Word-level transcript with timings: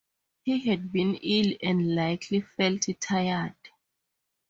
He 0.41 0.61
had 0.67 0.91
been 0.91 1.13
ill 1.17 1.53
and 1.61 1.93
likely 1.93 2.41
felt 2.41 2.87
tired. 2.99 3.53